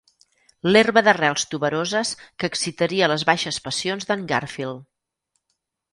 L'herba 0.67 1.03
d'arrels 1.07 1.43
tuberoses 1.51 2.13
que 2.43 2.49
excitaria 2.53 3.11
les 3.15 3.29
baixes 3.31 3.61
passions 3.69 4.09
d'en 4.11 4.25
Garfield. 4.33 4.85